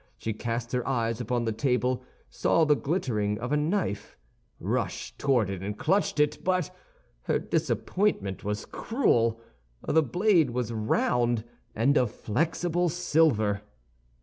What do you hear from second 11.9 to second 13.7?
of flexible silver.